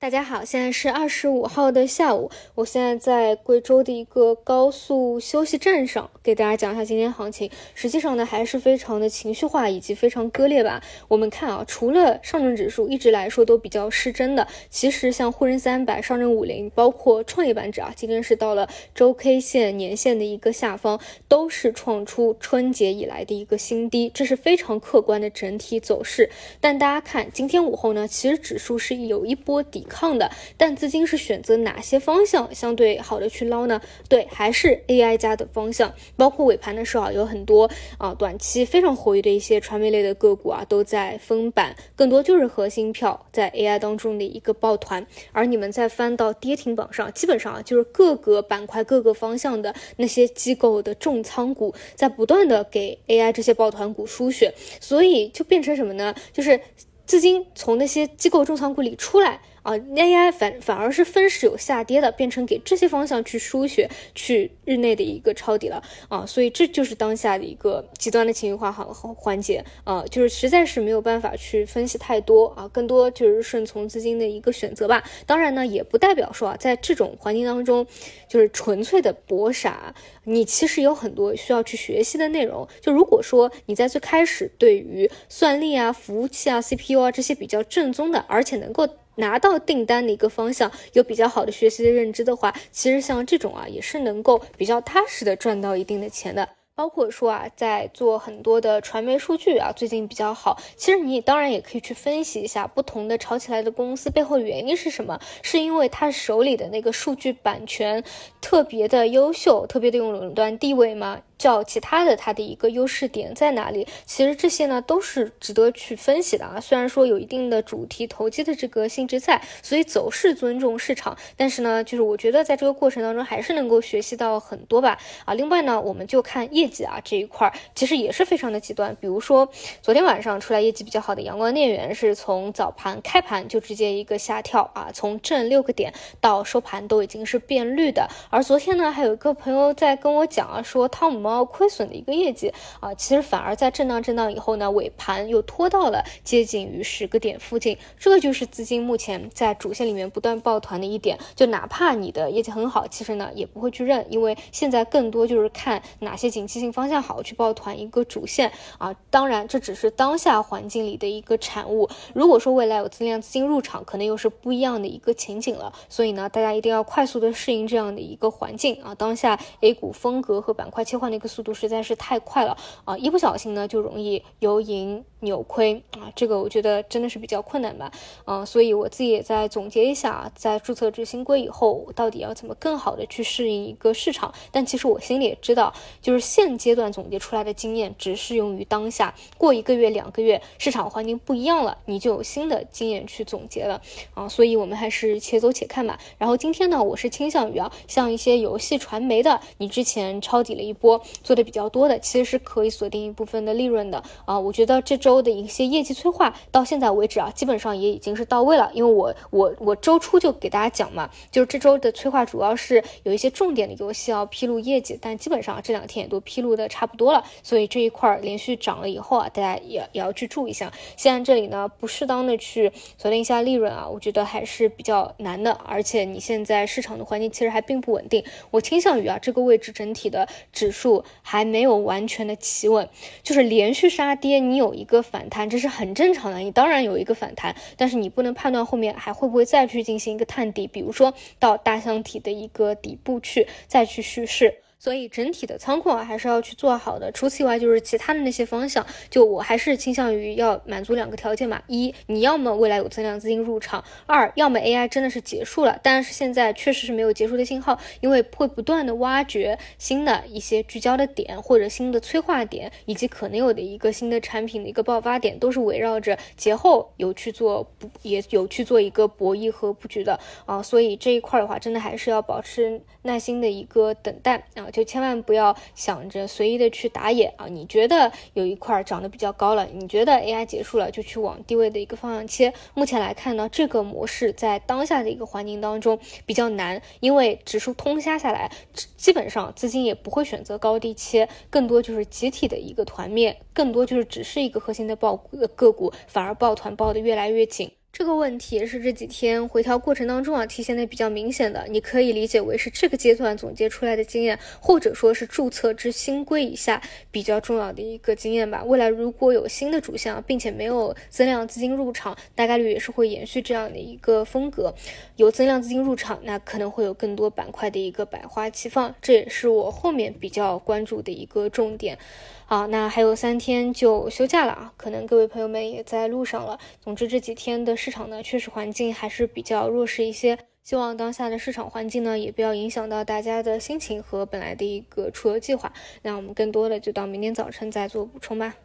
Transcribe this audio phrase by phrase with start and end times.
[0.00, 7.50] 大家好，现在是二十五号的下午，我现在在贵州的一个高速休息站上，给大家讲一下今天行情。
[7.74, 10.80] 实际上呢，还是非常的情绪化以及非常割裂吧。
[11.08, 26.30] 我们看啊，除了上证指数一直来说都比较失真的，其实像沪深三百、上证五零，包括创业板指啊，今天是到了周 K 线、年线的一个下方，都是创出春节以来的一个新低，这是非常客观的整体走势。
[26.60, 29.86] 但大家看今天午后呢，其实指数是有一波底。
[29.88, 33.80] 抗的，但资金是选择哪些方向相对好的去捞呢？
[34.08, 35.92] 对，还是 AI 加的方向。
[36.16, 45.06] 包括尾盘的时候啊，有很多啊短期非常活跃的一些传媒类的个股啊，都在封板，更多就是核心票在 AI 当中的一个抱团。
[45.32, 56.14] 而你们再翻到跌停榜上，基本上啊就是各个板块、各个方向的那些机构的重仓股在不断的给 AI 这些抱团股输血，所以就变成什么呢？
[56.32, 56.60] 就是
[57.06, 59.40] 资金从那些机构重仓股里出来。
[59.62, 75.02] 啊，AI 反反而是分时有下跌的，变成给这些方向去输血，去日内的一个抄底了啊，所以这就是当下的一个极端的情绪化环环节啊，就是实在是没有办法去分析太多啊，更多就是顺从资金的一个选择吧。
[75.26, 77.86] 当然呢，也不代表说啊，在这种环境当中，
[78.28, 82.66] 就是纯粹的搏傻，你其实有很多需要去学习的内容。
[82.80, 88.88] 就如果说你在最开始对于算力啊、服务器啊、CPU 啊这些比较正宗的，而且能够
[89.18, 96.48] 拿到订单的一个方向，有比较好的学习的认知的话，其实像这种啊，也是能够比较踏实的赚到一定的钱的。
[96.74, 100.56] 包括说啊，在做很多的传媒数据啊，最近比较好。
[100.76, 105.18] 其实你当然也可以去分析一下不同的炒起来的公司背后原因是什么？
[105.42, 108.04] 是因为他手里的那个数据版权
[108.40, 111.20] 特别的优秀，特别的有垄断地位吗？
[111.38, 113.86] 较其他的它的一个优势点在哪里？
[114.04, 116.60] 其实这些呢都是值得去分析的啊。
[116.60, 124.98] 虽然说有一定的主题投机的这个性质在，所以走势尊重市场，但是呢，就是我觉得在这个过程当中还是能够学习到很多吧。
[125.24, 128.96] 啊，另外呢，我们就看业绩啊这一块，其实也是非常的极端。
[129.00, 129.48] 比如说
[129.80, 138.08] 昨天晚上出来业绩比较好的阳光电源，是从早盘开盘就直接一个下跳啊，从正六个点到收盘都已经是变绿的。
[138.28, 141.27] 而昨天呢，还有一个朋友在跟我讲啊，说汤姆。
[141.28, 142.50] 猫亏损的一个业绩
[142.80, 151.18] 啊，其实反而在震荡震荡以后呢，尾盘又拖到了接近于十个点附近，这个就是资金目前在主线里面不断抱团的一点。
[151.36, 158.96] 就哪怕你的业绩很好，其实呢也不会去认，因为现在更多就是看哪些景气性方向好去抱团一个主线啊。
[159.10, 165.70] 当然这只是当下环境里的一个产物，如果说未来有增量资金入场，可能又是不一样的一个情景了。
[165.90, 168.94] 所以呢，大家一定要快速的适应这样的一个环境啊。
[168.94, 171.17] 当下 A 股风格和板块切换的。
[171.18, 172.96] 这个速度实在是太快了啊！
[172.96, 176.12] 一不小心呢，就容易由银扭亏啊！
[176.14, 177.90] 这个我觉得真的是比较困难吧，
[178.26, 184.32] 嗯，所以我自己也在总结一下，在注册制新规以后，到底要怎么更好的去适应一个市场？
[184.52, 193.80] 但其实我心里也知道，就是现阶段总结出来的经验只适用于当下，过一个月、两个月，市场环境不一样了，你就有新的经验去总结了
[194.14, 194.28] 啊！
[194.28, 195.98] 所以我们还是且走且看吧。
[196.18, 201.00] 然后今天呢，我是倾向于啊，像一些游戏传媒的，你之前抄底了一波。
[201.22, 204.38] 做的比较多的，其实是可以锁定一部分的利润的啊。
[204.38, 208.70] 我觉得这种周的一些业绩催化到现在为止啊，基本上也已经是到位了。
[208.74, 217.24] 因为我我我周初就给大家讲嘛，就是这周的催化主要是有一些重点的游戏要披露业绩，但基本上这两天也都披露的差不多了。
[217.42, 220.70] 所以这一块连续涨了以后啊，大家也也要去注意一下。
[220.94, 225.52] 现在这里呢，不适当的去锁定一下利润啊，我觉得还是比较难的。
[225.64, 231.02] 而且你现在市场的环境其实还并不稳定，我倾向于啊这个位置整体的指数。
[231.22, 232.88] 还没有完全的企稳，
[233.22, 236.38] 就是连续杀跌，你有一个反弹，这是很正常的。
[236.38, 244.54] 你当然有一个反弹，但是你不能判断后面还会不会再去进行一个探底，比如说到大箱体的一个底部去再去蓄势。
[244.78, 247.10] 所以整体的仓库啊还是要去做好的。
[247.12, 255.78] 除此以外，就是其他的那些方向，就我还是倾向于要满足两个条件嘛：一，你要么未来有增量资金入场；二，要么 AI 真的是结束了。
[255.82, 267.68] 但是现在确实是没有结束的信号，因为会不断的挖掘新的一些聚焦的点，或者新的催化点，以及可能有的一个新的产品的一个爆发点，都是围绕着节后有去做，
[268.02, 270.62] 也有去做一个博弈和布局的啊。
[270.62, 274.67] 所以这一块的话，真的还是要保持耐心的一个等待啊。
[274.70, 277.46] 就千万不要想着随意的去打野啊！
[277.46, 282.52] 你觉得有一块涨得比较高了，你觉得 AI 结束了，就去往低位的一个方向切。
[282.74, 288.50] 目前来看呢，这个模式在当下的一个环境当中比较难，因为指数通杀下来，
[288.96, 295.16] 基本上资金也不会选择高低切，更多就是集体的一个团灭，更多就是只是一个核心的爆
[295.56, 297.70] 个股，反而抱团抱得越来越紧。
[297.90, 306.80] 这个问题是这几天回调过程当中啊体现的比较明显的，你可以理解为是这个阶段总结出来的经验，或者说是注册之新规以下
[307.10, 308.62] 比较重要的一个经验吧。
[308.62, 314.72] 未来如果有新的主线，并且没有增量资金入场，大概率也是会延续这样的一个风格。
[315.16, 321.98] 有增量资金入场，那可能会有更多板块的一个百花齐放，这也是我后面比较关注的一个重点。
[322.46, 326.58] 好，那还有三天就休假了啊，可能各位朋友们也在路上了。
[326.82, 330.36] 总之这几天的市场呢，确实环境还是比较弱势一些。
[330.64, 335.72] 希望当下的市场环境呢，也不要影响到大家的心情和本来的一个出游计划。
[336.02, 338.56] 那我们更多的就到明天早晨再做补充吧。